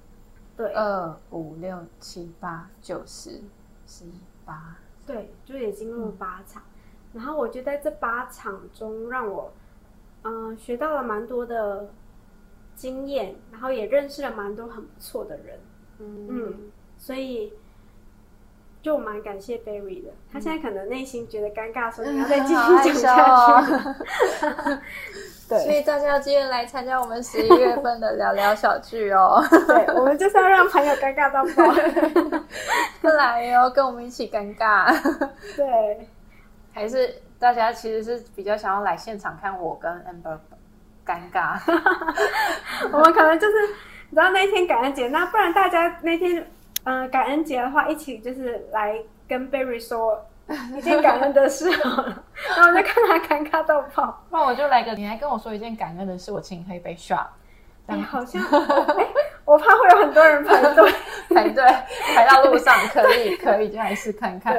[0.58, 3.42] 对，二五六七八九十
[3.86, 4.14] 十一
[4.46, 4.78] 八。
[5.06, 6.64] 对，就也经过八场，
[7.14, 9.52] 嗯、然后我觉得在这八场中，让我
[10.24, 11.90] 嗯、呃、学到了蛮多的
[12.76, 15.60] 经验，然后也认识了蛮多很不错的人，
[16.00, 17.54] 嗯，嗯，所以
[18.82, 20.12] 就蛮感谢 Berry 的。
[20.32, 23.74] 他现在可能内心觉得尴尬，所以你要再继续讲下去。
[24.64, 24.82] 嗯
[25.48, 29.44] 对，所以大家要记得来参加我们十一月份的聊聊小聚哦。
[29.68, 32.40] 对，我们就是要让朋友尴尬到爆，
[33.00, 34.92] 不来哦，跟我们一起尴尬。
[35.56, 36.10] 对，
[36.74, 40.40] 还是大家其实是比较想要来现场看我跟 Amber
[41.06, 41.60] 尴尬。
[42.92, 43.54] 我们可能就是
[44.10, 46.44] 你知道那天感恩节，那不然大家那天
[46.86, 50.26] 嗯、呃、感恩节的话，一起就是来跟 Berry 说。
[50.78, 52.24] 一件感恩的事好了，
[52.56, 54.24] 然后我就看他尴尬到爆。
[54.30, 57.26] 那我就来个，你来跟我说一件感恩的事，我请你喝一杯 shot。
[57.88, 59.08] 哎，好像，哎，
[59.46, 60.92] 我怕会有很多人排队，
[61.34, 61.64] 排队
[62.16, 64.56] 排到路上，可以，可以，就来试看看。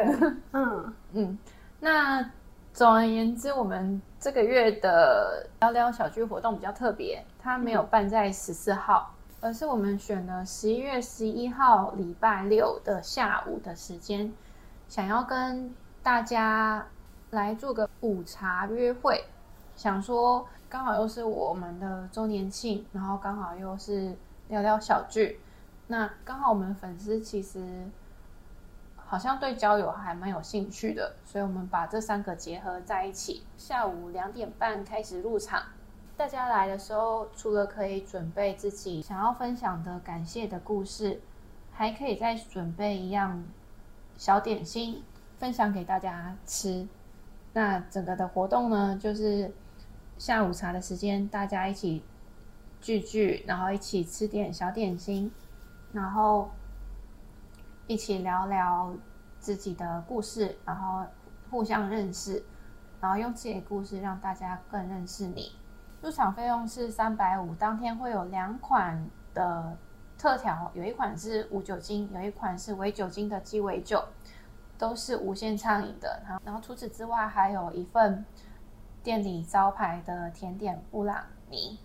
[0.53, 1.39] 嗯嗯。
[1.81, 2.25] 那
[2.73, 14.33] 总而言之，我们这个月的聊聊小聚活动比较特别，它没有办在十四号，而是我们选了十一月十一号礼拜六的下午的时间。
[14.89, 16.87] 想要跟大家
[17.31, 19.25] 来做个午茶约会，
[19.75, 24.17] 想说刚好又是我们的周年庆，然后刚好又是
[24.49, 25.41] 聊聊小聚，
[25.89, 27.89] 那刚好我们粉丝其实
[28.97, 33.45] 好像对交友还蛮有兴趣的，所以我们把这三个结合在一起。
[33.57, 35.63] 下午两点半开始入场，
[36.17, 41.21] 大家来的时候除了可以准备自己想要分享的感谢的故事，
[41.73, 43.45] 还可以再准备一样。
[44.17, 45.03] 小点心
[45.39, 46.87] 分享给大家吃。
[47.53, 49.53] 那整个的活动呢，就是
[50.19, 52.03] 下午茶的时间，大家一起
[52.81, 55.31] 聚聚，然后一起吃点小点心，
[55.93, 56.51] 然后
[57.87, 58.95] 一起聊聊
[59.39, 61.05] 自己的故事，然后
[61.51, 62.45] 互相认识，
[63.01, 65.53] 然后用自己的故事让大家更认识你。
[66.03, 69.77] 入场费用是三百五，当天会有两款的。
[70.27, 74.05] 特调有一款是无酒精，有一款是微酒精的鸡尾酒，
[74.77, 76.21] 都是无限畅饮的。
[76.27, 78.25] 然后，然后除此之外，还有一份
[79.05, 81.79] 店里招牌的甜点布朗尼，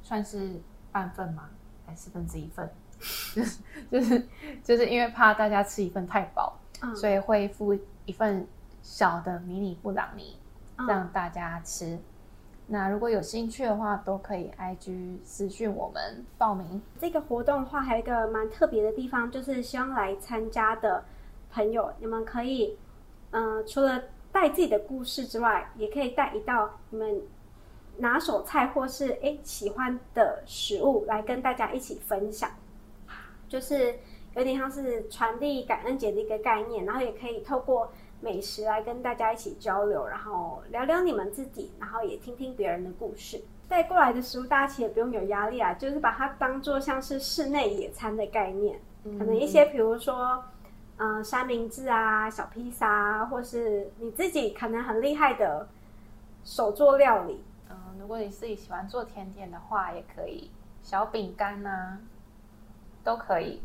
[0.00, 1.50] 算是半份吗？
[1.84, 2.66] 还四分之一份，
[3.34, 4.28] 就是就是
[4.62, 8.48] 就是因为怕大家吃一份太饱，嗯、所以会附一份
[8.80, 10.38] 小的迷你布朗尼，
[10.88, 11.96] 让大家吃。
[11.96, 12.02] 嗯、
[12.66, 16.80] 那如果有兴趣的话，都可以 IG 私讯我们报名。
[16.98, 21.04] 这个活动的话，还有一个蛮特别的地方，就是希望来参加的
[21.50, 22.78] 朋友，你们可以，
[23.32, 27.20] 嗯、除了带自己的故事之外，也可以带一道你们
[27.98, 32.50] 拿手菜或是诶喜欢的食物来跟大家一起分享，
[33.46, 33.94] 就是
[34.34, 37.92] 有点像是传递感恩节的一个概念，然后也可以透过
[38.24, 43.40] 美食来跟大家一起交流，然后聊聊你们自己，然后也听听别人的故事。
[43.68, 50.42] 带过来的食物大家其实也不用有压力啊，就是把它当做像是室内野餐的概念，可能一些比如说。
[50.96, 55.66] 嗯、呃，三明治啊，小披萨啊，或是你自己可能很厉害的
[56.44, 57.42] 手做料理。
[57.68, 60.52] 嗯，如果你自己喜欢做甜点的话，也可以
[60.84, 61.98] 小饼干啊，
[63.02, 63.60] 都可以。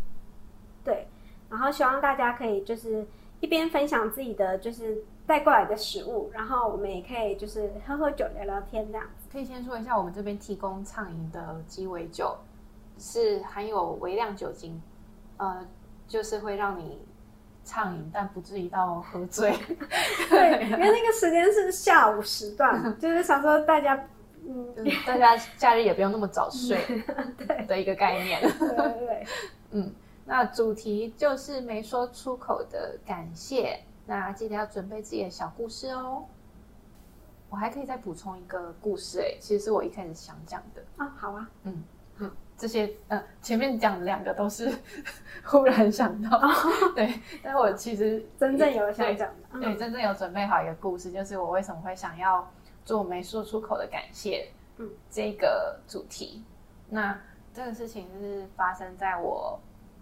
[0.83, 1.07] 对，
[1.51, 3.05] 然后希望大家可以就是
[3.39, 9.27] 一边分享自己的就是带过来的食物，然后我们也可以就是喝喝酒、聊聊天这样子。
[9.31, 12.35] 可以先说一下，我们这边提供畅饮的鸡尾酒
[12.97, 14.81] 是含有微量酒精，
[15.37, 15.65] 呃，
[16.07, 16.99] 就是会让你。
[17.65, 19.51] 畅饮，但不至于到喝醉。
[20.27, 23.95] 对，因为那个时间是下午时段，就是想说大家，
[24.43, 24.73] 嗯，
[25.05, 26.79] 大家假日也不用那么早睡，
[27.37, 28.41] 对的一个概念。
[28.41, 28.75] 对对
[29.05, 29.25] 对，
[29.71, 29.93] 嗯，
[30.29, 36.23] 那主题就是没说出口的感谢，那记得要准备自己的小故事哦。
[37.49, 41.11] 我还可以再补充一个故事，哎，其实是我一开始想讲的啊。
[41.17, 41.83] 好啊，嗯。
[42.55, 44.69] 这些呃，前面讲的两个都是
[45.45, 46.49] 忽然想到，哦、
[46.93, 52.45] 对，但我其实 真正有想讲的，对，对，真正有准备好一个故事，就是我为什么会想要
[52.83, 56.43] 做没说出口的感谢，嗯，这个主题。
[56.89, 57.17] 那
[57.53, 59.57] 这个事情是发生在我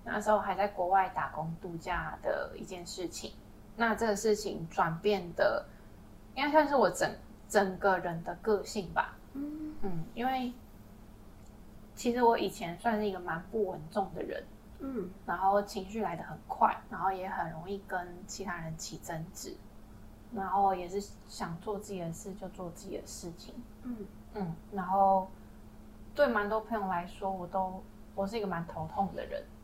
[0.07, 3.33] 那时候还在国外打工度假的一件事情。
[3.75, 5.65] 那这个事情转变的，
[6.35, 7.09] 应该算是我整
[7.47, 10.53] 整个人的个性吧，嗯嗯，因为。
[11.95, 14.45] 其实我以前算是一个蛮不稳重的人，
[14.77, 19.57] 嗯，然后情绪来得很快，然后也很容易跟其他人起争执，
[20.31, 25.27] 然后也是想做自己的事就做自己的事情，嗯嗯，然后
[26.13, 29.56] 对蛮多朋友来说，我都我是一个蛮头痛的人，嗯，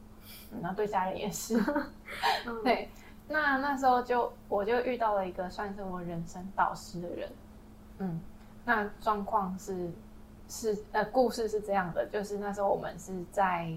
[0.61, 1.57] 然后对家人也是，
[2.45, 2.89] 嗯、 对，
[3.27, 7.31] 那那时候就我就遇到了一个算是我人生导师的人，
[7.99, 8.19] 嗯，
[8.65, 9.91] 那状况是。
[10.49, 13.71] 是呃，故事是这样的，就是那时候我们是在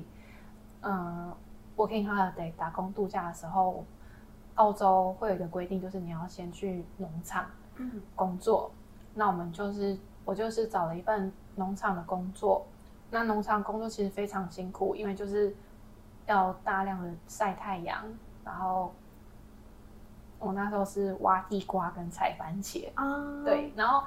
[0.82, 1.32] 嗯
[1.76, 3.84] ，working holiday 打工度假的时候，
[4.56, 7.46] 澳洲会有一个规定，就是你要先去农场
[8.16, 8.70] 工作。
[8.74, 8.78] 嗯、
[9.14, 12.66] 那我们就是我就是找了一份农场的工作。
[13.10, 15.54] 那农场工作其实非常辛苦，因为就是
[16.26, 18.04] 要大量的晒太阳，
[18.44, 18.94] 然后
[20.38, 24.04] 我那时候是挖地瓜跟采番茄啊，对，然后。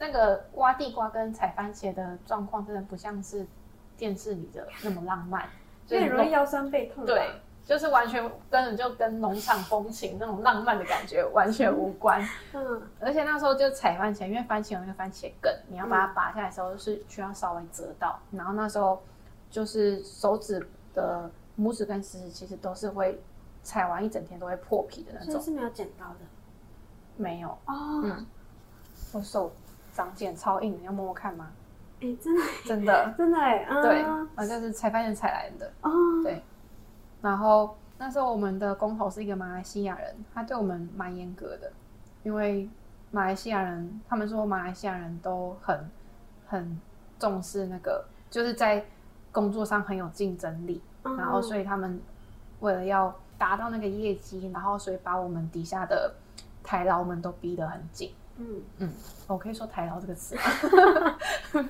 [0.00, 3.44] 那个挖地瓜跟采番茄的状况真的不像是
[3.96, 5.44] 电视里的那么浪漫，
[5.84, 7.04] 所以很容易腰酸背痛。
[7.04, 7.28] 对，
[7.64, 12.24] 就是完全根本就跟农场风情那种浪漫的感觉完全无关。
[12.54, 19.02] 嗯，而且那时候就采番茄，因为番茄有那个番茄梗，你要把它拔下来的时候是需要稍微折到，然后那时候
[19.50, 20.64] 就是手指
[20.98, 23.22] 的拇指跟食指其实都是会
[23.62, 25.32] 踩完一整天都会破皮的那种。
[25.32, 26.20] 所以是没有剪刀的？
[27.16, 28.02] 没有哦。
[28.02, 28.26] 嗯，
[29.12, 29.52] 我手。
[29.90, 31.50] 长茧超硬，你要摸摸看吗？
[32.00, 35.90] 哎、欸， 真的，真的，真的哎，对，啊，就是才发现踩来的哦。
[36.22, 36.40] 对，
[37.20, 41.72] 然后那时候我们的工头是一个马来西亚人，他对我们蛮严格的，
[42.22, 42.70] 因为
[43.10, 45.90] 马来西亚人，他们说马来西亚人都很
[46.46, 46.80] 很
[47.18, 48.86] 重视那个，就是在
[49.32, 52.00] 工作上很有竞争力，嗯、然后所以他们
[52.60, 56.14] 为了要达到那个业绩，然后所以把我们底下的
[56.62, 58.14] 台劳们都逼得很紧。
[58.36, 58.92] 嗯嗯，
[59.26, 60.42] 我可以说“台劳”这个词吗？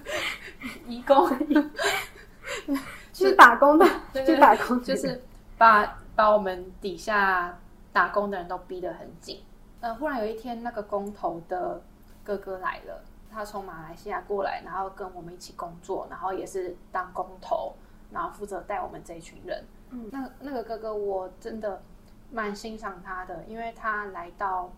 [0.86, 1.26] 移工，
[3.14, 3.86] 去打工的，
[4.26, 5.22] 去打工，就是
[5.56, 7.58] 把把我们底下
[7.90, 9.40] 打工的人都逼得很紧。
[9.80, 11.80] 呃，忽然有一天，那个工头的
[12.22, 17.74] 哥哥来了，他从马来西亚过来，然后跟我们一起工作，然后也是当工头，
[18.10, 19.64] 然后负责带我们这一群人。
[19.90, 21.82] 嗯，那那个哥哥我真的
[22.30, 24.70] 蛮欣赏他的，因为他来到。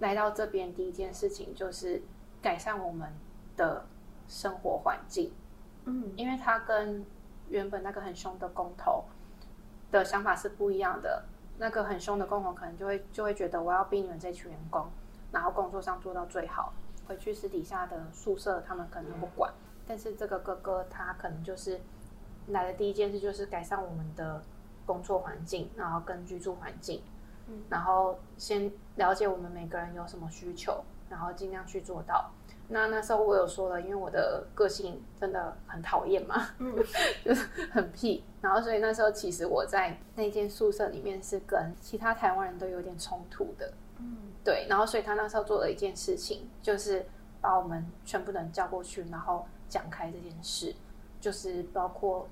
[0.00, 2.02] 来到这边第一件事情就是
[2.42, 3.08] 改善我们
[3.56, 3.86] 的
[4.26, 5.32] 生活环境，
[5.84, 7.06] 嗯，因为他跟
[7.48, 9.04] 原本那个很凶的工头
[9.92, 11.24] 的想法是不一样的。
[11.58, 14.84] 那个很凶的工头可能就会就会觉得我要逼你们这群员工，
[15.30, 16.74] 然后工作上做到最好，
[17.06, 19.54] 回去私底下的宿舍他们可能不管。
[19.86, 21.80] 但是这个哥哥他可能就是
[22.48, 24.42] 来的第一件事就是改善我们的
[24.86, 27.02] 工作环境，然后跟居住环境，
[27.48, 32.30] 嗯，然后先了解我们每个人有什么需求，然后尽量去做到。
[32.66, 36.74] 那那时候我有说了，因为我的个性真的很讨厌嘛，嗯，
[37.22, 47.04] 就是很屁，然后所以那时候其实我在那间宿舍里面是跟其他台湾人都有点冲突的，嗯，对，然后所以他那时候做了一件事情，就是
[47.38, 50.74] 把我们全部人叫过去，然后讲开这件事，
[51.20, 52.28] 就是包括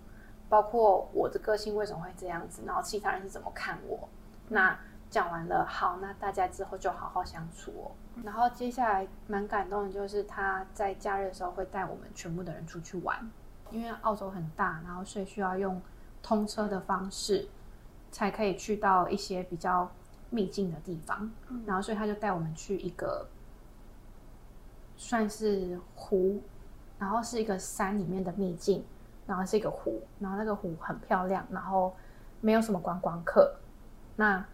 [0.49, 4.09] 包括我的个性为什么会这样子，然后其他人是怎么看我，
[4.49, 4.79] 那。
[5.13, 7.93] 讲完了，好，那大家之后就好好相处哦。
[8.25, 13.31] 然后接下来蛮感动的，就是他在假日的时候会带我们全部的人出去玩，
[13.71, 15.79] 因为澳洲很大，然后所以需要用
[16.23, 17.47] 通车的方式
[18.11, 19.93] 才可以去到一些比较
[20.31, 21.31] 秘境的地方。
[21.67, 23.29] 然后所以他就带我们去一个
[24.97, 26.41] 算是湖，
[27.03, 28.85] 然后是一个山里面的秘境，
[29.27, 31.93] 然后是一个湖，然后那个湖很漂亮，然后
[32.41, 33.53] 没有什么观光客。
[34.15, 34.45] 那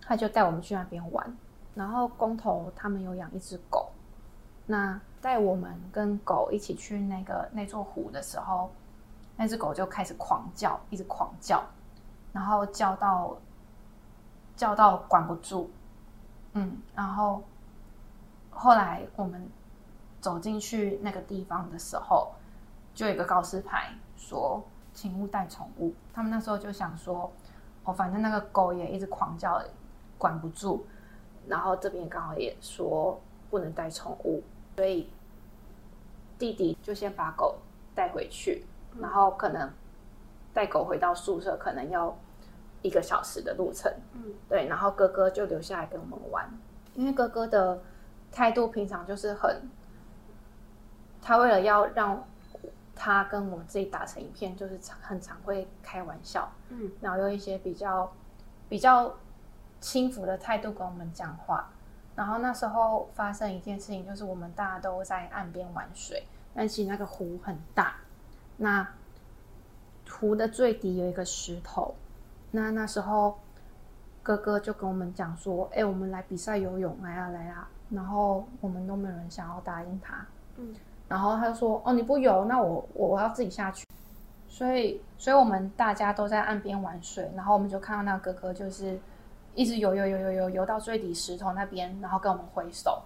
[0.00, 1.36] 他就带我们去那边玩，
[1.74, 3.90] 然后工头他们有养一只狗，
[4.64, 8.70] 那带我们跟狗一起去那个那座湖的时候，
[9.36, 11.64] 那只狗就开始狂叫，一直狂叫，
[12.32, 13.36] 然后叫到
[14.54, 15.68] 叫到管不住，
[16.52, 17.42] 嗯，然后
[18.50, 19.50] 后来我们
[20.20, 22.32] 走进去那个地方的时候，
[22.94, 24.62] 就有一个告示牌说，
[24.94, 25.92] 请勿带宠物。
[26.12, 27.32] 他们那时候就想说，
[27.84, 29.62] 哦，反正那个狗也一直狂叫。
[30.20, 30.84] 管不住，
[31.48, 34.42] 然后这边刚好也说不能带宠物，
[34.76, 35.08] 所以
[36.38, 37.56] 弟弟就先把狗
[37.94, 38.66] 带回去，
[39.00, 39.72] 然后可能
[40.52, 42.14] 带狗回到宿舍，可能要
[42.82, 43.90] 一个小时的路程。
[44.12, 46.46] 嗯，对，然后哥哥就留下来跟我们玩，
[46.94, 47.80] 因为哥哥的
[48.30, 49.62] 态度平常就是很，
[51.22, 52.24] 他为了要让
[52.94, 58.12] 他跟我们自己打成一片，就是常很常会开玩笑，嗯，然后用一些比较
[58.68, 59.14] 比较。
[59.82, 61.70] 轻浮的态度跟我们讲话，
[62.14, 67.94] 然后那时候发生一件事情，就是我们大家都在岸边玩水，但其实那个湖很大，
[68.58, 68.86] 那
[70.10, 71.94] 湖的最底有一个石头，
[72.50, 73.38] 那那时候
[74.22, 80.74] 哥哥就跟我们讲说：“哎，我们来比赛游泳，来啊来啊！”然后我们都没有人想要答应他，嗯，
[81.10, 83.84] 然后他就说：“哦，你不游，那我我我要自己下去。”
[84.48, 88.98] 所以，所以我们大家都在岸边玩水，然后我们就看到那个哥哥就是。
[89.56, 93.02] 一直游游游游游游到最底石头那边，然后跟我们挥手，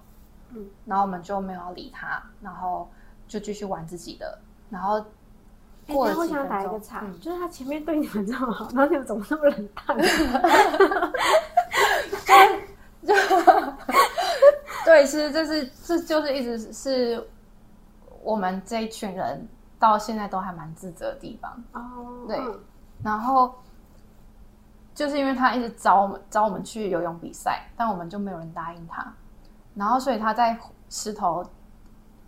[0.51, 2.87] 嗯，然后我们就没有要理他，然后
[3.27, 4.38] 就继续玩自己的。
[4.69, 5.03] 然后
[5.88, 9.97] 过了几分钟，欸、我想打一个岔，嗯、就是他前面对你们这么好，然后你们怎么那么冷淡？
[13.07, 13.14] 就
[14.85, 17.27] 对，其实这是这就是一直是
[18.24, 19.46] 我们这一群人
[19.78, 22.26] 到现在都还蛮自责的地方哦。
[22.26, 22.40] 对，
[23.04, 23.54] 然后。
[24.94, 29.12] 就是因为他一直找我们找我们去游泳比赛，但我们就没有人答应他。
[29.74, 30.56] 然后，所以他在
[30.88, 31.44] 石头，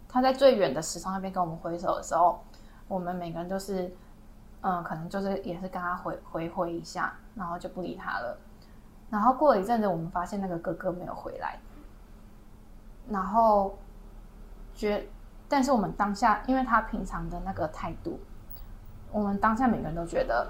[0.09, 2.43] 他在最远的石头那边跟我们挥手的时候，
[2.89, 3.95] 我们每个人都是，
[4.63, 8.37] 嗯，可能就是也是跟他回回挥一下，然后就不理他了。
[9.11, 11.57] 然后过了一阵子，我们发现那个哥哥没有回来。
[13.09, 13.79] 然后
[14.75, 15.09] 觉，
[15.49, 18.19] 但是我们当下，因为他平常的那个态度，
[19.11, 20.47] 我们当下每个人都觉得。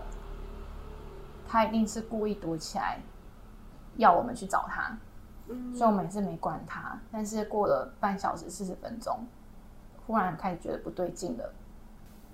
[1.48, 2.98] 他一定是故意躲起来，
[3.98, 4.98] 要我们去找他，
[5.48, 6.98] 嗯，所以我们也是没管他。
[7.12, 9.20] 但是过了半小时四十分钟，
[10.04, 11.54] 忽然开始觉得不对劲了，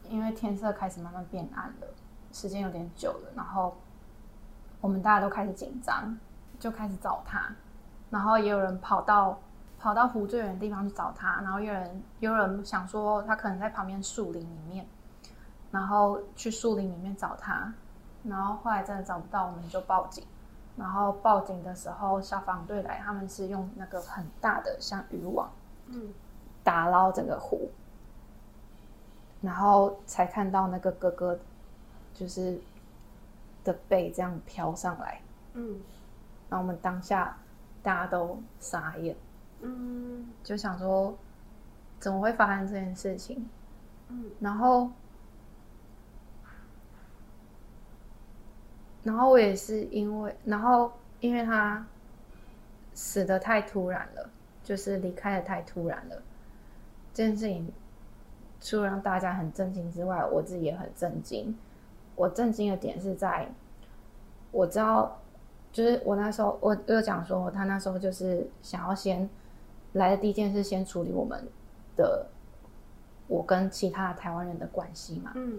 [0.08, 1.86] 因为天色开始慢慢变暗了，
[2.32, 3.76] 时间有点久了，然后
[4.80, 6.18] 我们大家都开始紧张，
[6.58, 7.54] 就开始找他，
[8.08, 9.38] 然后也有人跑到
[9.82, 14.86] 跑到湖最远的地方去找他，然后有人有人想说他可能在旁边树林里面，
[15.72, 17.74] 然后去树林里面找他。
[18.22, 20.24] 然后后来真的找不到，我们就报警。
[20.76, 25.50] 然后报警的时候，消防队来，他们是用那个很大的像渔网，
[25.88, 26.14] 嗯，
[26.62, 27.68] 打捞整个湖，
[29.40, 31.36] 然后才看到那个哥哥，
[32.14, 32.60] 就是
[33.64, 35.20] 的背这样飘上来，
[35.54, 35.80] 嗯，
[36.48, 37.36] 然后我们当下
[37.82, 39.16] 大家都傻眼，
[39.62, 41.16] 嗯，就想说
[41.98, 43.48] 怎么会发生这件事情，
[44.08, 44.90] 嗯，然后。
[49.04, 51.84] 然后我也是因为，然后因为他
[52.94, 54.30] 死的太突然了，
[54.62, 56.22] 就是离开的太突然了。
[57.12, 57.72] 这件事情
[58.60, 61.52] 除了让大家很震惊之外，我自己也很震惊。
[62.14, 63.48] 我震惊的点是在，
[64.52, 65.18] 我知道，
[65.72, 69.28] 就是我那时候我我有讲说，他那时候就是想要先
[69.92, 71.46] 来的第一件事，先处理我们
[71.96, 72.26] 的
[73.26, 75.32] 我跟其他台湾人的关系嘛。
[75.34, 75.58] 嗯。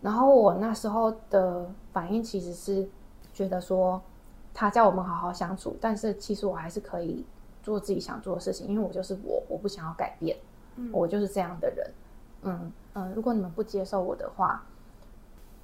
[0.00, 2.88] 然后我那时候的反应其实是
[3.32, 4.02] 觉得说，
[4.52, 7.24] 他叫我们好好相处，但是其实我还是可以
[7.62, 10.36] 做自己想做的事情，因为我就是我，我不想要改变，
[10.74, 11.90] 嗯、我就是这样的人。
[12.42, 14.64] 嗯嗯，如果你们不接受我的话，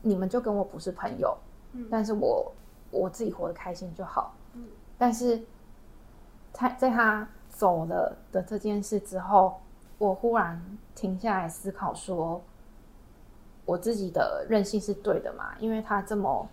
[0.03, 1.37] 你们就跟我不是朋友。
[1.72, 1.89] 嗯。
[1.91, 2.53] 但是我
[2.93, 4.35] 我自己活得开心就好。
[4.53, 4.64] 嗯。
[4.97, 5.43] 但是
[6.53, 9.56] 他在他走了的这件事之后，
[9.98, 12.40] 我忽然停下来思考说，
[13.64, 15.56] 我自己的任性是对的嘛？
[15.59, 16.48] 因为他这么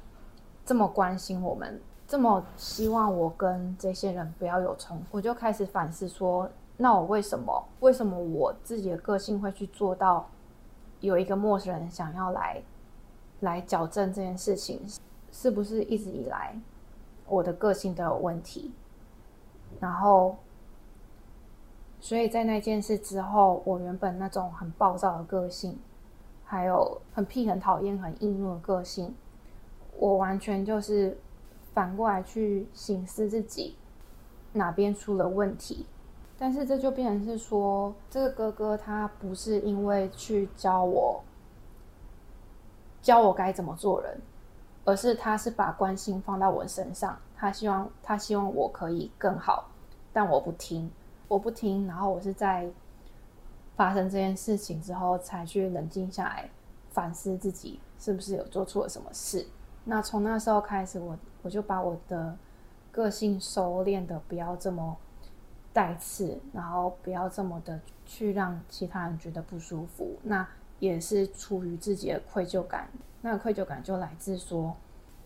[0.65, 7.63] 这么关心我们，这么希望我跟这些人不要有冲突，我就开始反思说，那我为什么？
[7.81, 10.27] 为什么我自己的个性会去做到
[11.01, 12.63] 有一个陌生人想要来
[13.41, 14.81] 来矫正这件事情？
[15.31, 16.59] 是不是一直以来
[17.27, 18.73] 我的个性都有问题？
[19.79, 20.37] 然后，
[22.05, 25.75] 所以在那件事之后，我原本那种很暴躁的个性，
[26.43, 29.15] 还有很屁、很讨厌、很易怒的个性，
[29.97, 31.17] 我完全就是
[31.73, 33.75] 反过来去省思自己
[34.53, 35.87] 哪边出了问题。
[36.37, 41.23] 但是这就变成是说，这个哥哥他不是因为去教我
[43.01, 44.21] 教我该怎么做人，
[44.83, 47.17] 而是他是把关心放到我身上。
[47.35, 49.71] 他希望他希望我可以更好，
[50.13, 50.91] 但我不听，
[51.27, 52.69] 我不听，然后我是在
[53.75, 56.49] 发生这件事情之后才去冷静下来，
[56.91, 59.45] 反思自己是不是有做错了什么事。
[59.83, 62.37] 那从那时候开始，我我就把我的
[62.91, 64.95] 个性收敛的不要这么
[65.73, 70.15] 带刺，然后不要这么的去让其他人觉得不舒服。
[70.23, 70.47] 那
[70.79, 72.89] 也是出于自己的愧疚感，
[73.21, 74.75] 那愧疚感就来自说，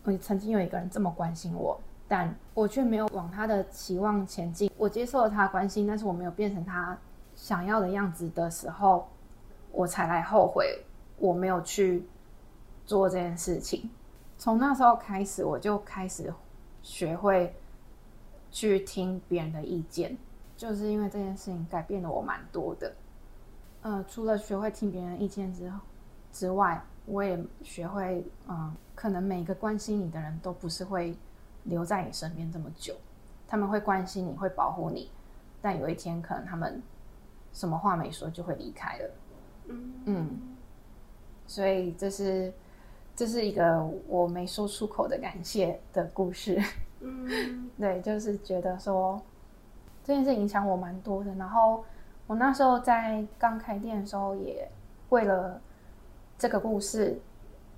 [0.04, 1.80] 我曾经有一个人这么关心我。
[2.10, 4.68] 但我却没有往他的期望前进。
[4.76, 6.98] 我接受了他关心，但是我没有变成他
[7.36, 9.06] 想要的样子的时候，
[9.70, 10.84] 我才来后悔
[11.18, 12.04] 我没有去
[12.84, 13.88] 做这件事情。
[14.36, 16.34] 从那时候开始，我就开始
[16.82, 17.54] 学会
[18.50, 20.18] 去听别人的意见，
[20.56, 22.92] 就是因为这件事情改变了我蛮多的。
[23.82, 25.78] 呃，除了学会听别人的意见之后
[26.32, 31.16] 之外，我也学会，嗯、可能每个关心你的人都不是会。
[31.70, 32.94] 留在你身边这么久，
[33.48, 35.10] 他们会关心你，会保护你，
[35.62, 36.82] 但有一天可能他们
[37.54, 39.10] 什么话没说就会离开了。
[39.68, 40.30] 嗯，嗯，
[41.46, 42.52] 所以这是
[43.16, 46.62] 这是一个我没说出口的感谢的故事。
[47.00, 49.20] 嗯， 对，就是觉得说
[50.04, 51.34] 这件事影响我蛮多的。
[51.36, 51.84] 然后
[52.26, 54.70] 我那时候在刚开店的时候，也
[55.08, 55.60] 为了
[56.36, 57.20] 这个故事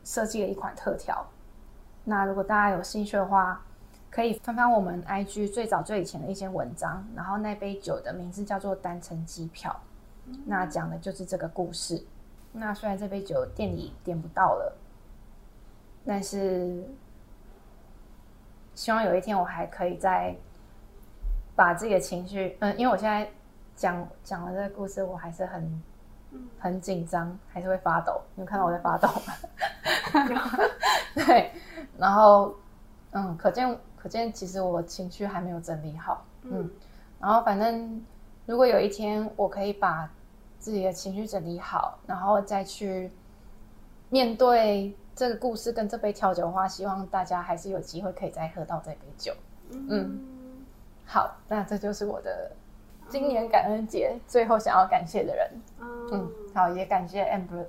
[0.02, 1.24] 设计了一款特调。
[2.04, 3.64] 那如果大家有兴趣的话，
[4.12, 9.74] 可以翻翻我们 IG 最早最以前的一些文章，然后那杯酒的名字叫做单程机票，
[10.26, 12.04] 嗯、那讲的就是这个故事。
[12.52, 14.76] 那虽然这杯酒店里点不到了，
[16.04, 16.84] 但是
[18.74, 20.36] 希望有一天我还可以再
[21.56, 23.26] 把自己的情绪，嗯，因为我现在
[23.74, 25.82] 讲讲了这个故事，我还是很
[26.58, 28.20] 很紧张，还是会发抖。
[28.34, 29.32] 你有看到我在发抖吗？
[31.16, 31.50] 对，
[31.96, 32.54] 然后
[33.12, 33.74] 嗯，可见。
[34.02, 36.68] 可见，其实我情绪还没有整理好，嗯，
[37.20, 38.04] 然后反正
[38.46, 40.10] 如果有一天我可以把
[40.58, 43.08] 自己的情绪整理好，然后再去
[44.10, 49.32] 面对这个故事跟这杯调酒的话，希望大家还是有机会可以再喝到这杯酒，
[49.70, 50.18] 嗯，
[51.06, 52.50] 好，那这就是我的
[53.08, 55.48] 今年感恩节最后想要感谢的人，
[56.10, 57.64] 嗯，好，也感谢 Amber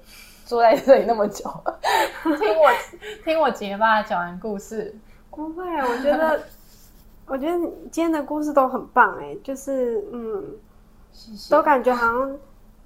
[0.46, 1.44] 坐在这里那么久，
[2.24, 2.72] 听我
[3.24, 4.96] 听我结巴讲完故事。
[5.36, 6.44] 不会，我觉得，
[7.26, 7.58] 我觉得
[7.92, 10.56] 今天的故事都很棒哎，就是嗯，
[11.12, 12.38] 谢谢，都感觉好像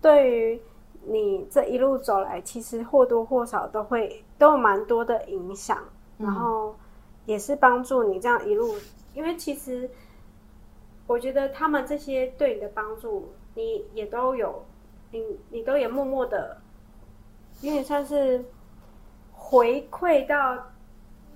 [0.02, 0.62] 对于
[1.06, 5.78] 你这一路走来，其实或多或少都会都有蛮多的影响，
[6.20, 6.76] 嗯、然后
[7.26, 8.76] 也是帮助你这样一路，
[9.14, 9.90] 因为其实
[11.06, 14.64] 我觉得他们这些对你的帮助，你也都有，
[15.12, 16.58] 你你都也默默的，
[17.62, 18.46] 有点算是
[19.34, 20.64] 回馈到。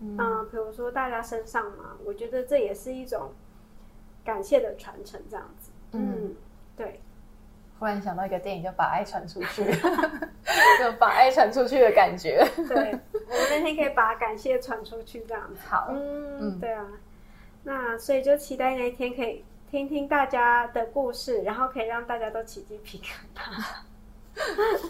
[0.02, 3.32] 嗯，比如说大家身上嘛，我觉得这也是一种
[4.26, 5.72] 感谢的传承，这样子。
[5.92, 6.36] 嗯，
[6.76, 7.00] 对。
[7.78, 9.64] 忽然想到一个电影，就把爱传出去，
[10.80, 12.48] 就把爱传出去的感觉。
[12.56, 12.76] 对，
[13.12, 15.60] 我们那天可以把感谢传出去，这样子。
[15.68, 16.86] 好，嗯，嗯对啊。
[17.64, 24.90] 那所以就期待那一天可以听听大家的故事，然后可以让大家都起鸡皮疙瘩。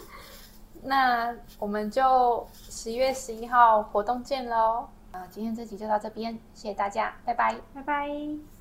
[0.82, 4.86] 那我们就十月十一号活动见喽。
[5.12, 8.51] 啊，今天这集就到这边，谢谢大家，拜拜，拜拜。